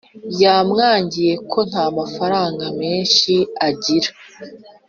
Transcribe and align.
yamwangiye 0.41 1.33
ko 1.51 1.59
nta 1.69 1.85
mafaranga 1.97 2.65
menshi 2.81 3.33
agira 3.67 4.09